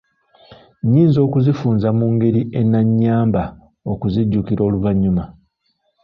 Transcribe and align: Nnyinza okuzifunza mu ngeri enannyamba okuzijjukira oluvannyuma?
Nnyinza 0.83 1.19
okuzifunza 1.27 1.87
mu 1.97 2.05
ngeri 2.13 2.41
enannyamba 2.61 3.43
okuzijjukira 3.91 4.61
oluvannyuma? 4.67 5.23